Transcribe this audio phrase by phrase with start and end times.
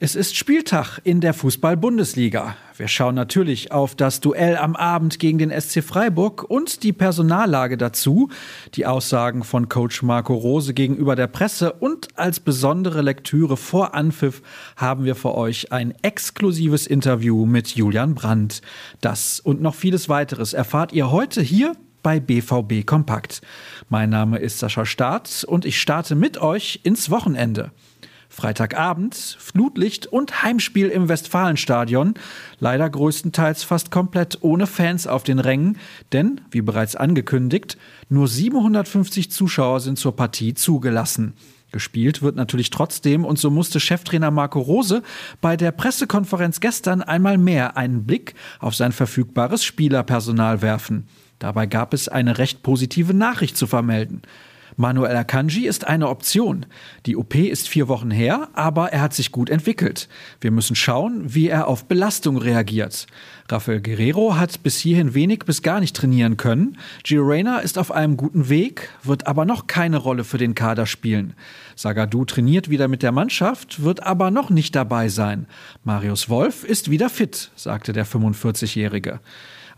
[0.00, 2.54] Es ist Spieltag in der Fußball-Bundesliga.
[2.76, 7.76] Wir schauen natürlich auf das Duell am Abend gegen den SC Freiburg und die Personallage
[7.76, 8.28] dazu,
[8.74, 14.40] die Aussagen von Coach Marco Rose gegenüber der Presse und als besondere Lektüre vor Anpfiff
[14.76, 18.62] haben wir für euch ein exklusives Interview mit Julian Brandt.
[19.00, 21.72] Das und noch vieles weiteres erfahrt ihr heute hier
[22.04, 23.42] bei BVB Kompakt.
[23.88, 27.72] Mein Name ist Sascha Staat und ich starte mit euch ins Wochenende.
[28.38, 32.14] Freitagabend Flutlicht und Heimspiel im Westfalenstadion.
[32.60, 35.76] Leider größtenteils fast komplett ohne Fans auf den Rängen,
[36.12, 37.76] denn, wie bereits angekündigt,
[38.08, 41.34] nur 750 Zuschauer sind zur Partie zugelassen.
[41.72, 45.02] Gespielt wird natürlich trotzdem und so musste Cheftrainer Marco Rose
[45.40, 51.08] bei der Pressekonferenz gestern einmal mehr einen Blick auf sein verfügbares Spielerpersonal werfen.
[51.40, 54.22] Dabei gab es eine recht positive Nachricht zu vermelden.
[54.80, 56.64] Manuel Akanji ist eine Option.
[57.04, 60.08] Die OP ist vier Wochen her, aber er hat sich gut entwickelt.
[60.40, 63.08] Wir müssen schauen, wie er auf Belastung reagiert.
[63.48, 66.78] Rafael Guerrero hat bis hierhin wenig bis gar nicht trainieren können.
[67.02, 70.86] Gio Reyna ist auf einem guten Weg, wird aber noch keine Rolle für den Kader
[70.86, 71.34] spielen.
[71.74, 75.48] Sagadu trainiert wieder mit der Mannschaft, wird aber noch nicht dabei sein.
[75.82, 79.18] Marius Wolf ist wieder fit, sagte der 45-Jährige.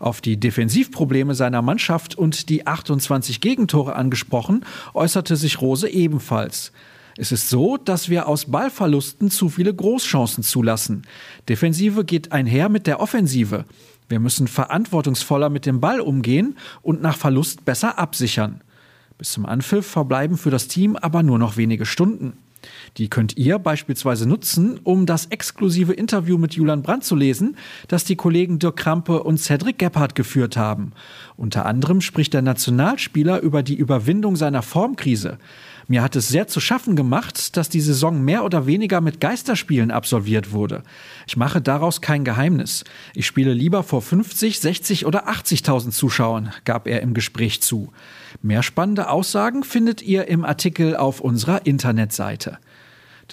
[0.01, 6.71] Auf die Defensivprobleme seiner Mannschaft und die 28 Gegentore angesprochen, äußerte sich Rose ebenfalls.
[7.17, 11.03] Es ist so, dass wir aus Ballverlusten zu viele Großchancen zulassen.
[11.47, 13.65] Defensive geht einher mit der Offensive.
[14.09, 18.61] Wir müssen verantwortungsvoller mit dem Ball umgehen und nach Verlust besser absichern.
[19.19, 22.33] Bis zum Anpfiff verbleiben für das Team aber nur noch wenige Stunden.
[22.97, 28.03] Die könnt ihr beispielsweise nutzen, um das exklusive Interview mit Julian Brandt zu lesen, das
[28.03, 30.93] die Kollegen Dirk Krampe und Cedric Gebhardt geführt haben.
[31.37, 35.37] Unter anderem spricht der Nationalspieler über die Überwindung seiner Formkrise.
[35.91, 39.91] Mir hat es sehr zu schaffen gemacht, dass die Saison mehr oder weniger mit Geisterspielen
[39.91, 40.83] absolviert wurde.
[41.27, 42.85] Ich mache daraus kein Geheimnis.
[43.13, 47.91] Ich spiele lieber vor 50, 60 oder 80.000 Zuschauern, gab er im Gespräch zu.
[48.41, 52.59] Mehr spannende Aussagen findet ihr im Artikel auf unserer Internetseite.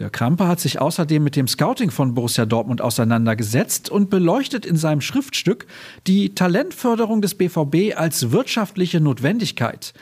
[0.00, 4.74] Der Krampe hat sich außerdem mit dem Scouting von Borussia Dortmund auseinandergesetzt und beleuchtet in
[4.74, 5.68] seinem Schriftstück
[6.08, 9.94] die Talentförderung des BVB als wirtschaftliche Notwendigkeit.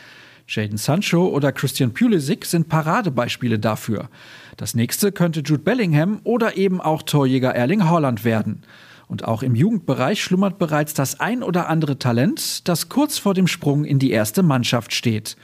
[0.47, 4.09] Jaden Sancho oder Christian Pulisic sind Paradebeispiele dafür.
[4.55, 8.63] Das nächste könnte Jude Bellingham oder eben auch Torjäger Erling Haaland werden.
[9.07, 13.47] Und auch im Jugendbereich schlummert bereits das ein oder andere Talent, das kurz vor dem
[13.47, 15.35] Sprung in die erste Mannschaft steht.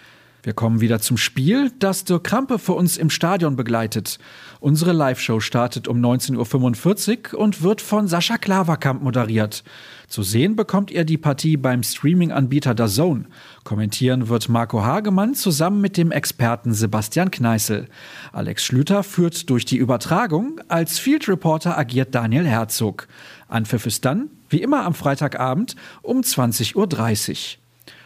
[0.45, 4.19] Wir kommen wieder zum Spiel, das Dirk Krampe für uns im Stadion begleitet.
[4.59, 9.63] Unsere Live-Show startet um 19.45 Uhr und wird von Sascha Klaverkamp moderiert.
[10.09, 13.23] Zu sehen bekommt ihr die Partie beim Streaming-Anbieter Zone.
[13.63, 17.87] Kommentieren wird Marco Hagemann zusammen mit dem Experten Sebastian Kneißl.
[18.33, 20.59] Alex Schlüter führt durch die Übertragung.
[20.67, 23.07] Als Field Reporter agiert Daniel Herzog.
[23.47, 27.62] Anpfiff ist dann, wie immer am Freitagabend, um 20.30 Uhr.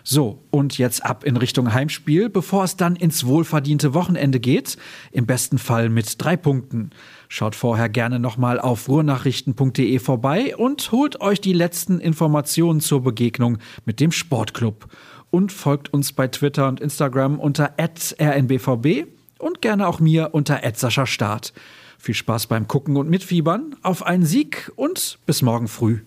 [0.10, 4.78] So, und jetzt ab in Richtung Heimspiel, bevor es dann ins wohlverdiente Wochenende geht.
[5.12, 6.92] Im besten Fall mit drei Punkten.
[7.28, 13.58] Schaut vorher gerne nochmal auf ruhrnachrichten.de vorbei und holt euch die letzten Informationen zur Begegnung
[13.84, 14.88] mit dem Sportclub.
[15.30, 19.08] Und folgt uns bei Twitter und Instagram unter rnbvb
[19.40, 20.62] und gerne auch mir unter
[21.06, 21.52] Start.
[21.98, 26.00] Viel Spaß beim Gucken und Mitfiebern, auf einen Sieg und bis morgen früh.